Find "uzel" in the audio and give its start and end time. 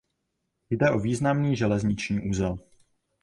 2.29-2.59